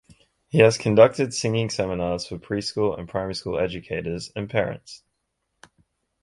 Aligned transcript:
He 0.47 0.57
has 0.57 0.79
conducted 0.79 1.31
singing 1.31 1.69
seminars 1.69 2.25
for 2.25 2.39
preschool 2.39 2.97
and 2.97 3.07
primary 3.07 3.35
school 3.35 3.59
educators 3.59 4.31
and 4.35 4.49
parents. 4.49 5.03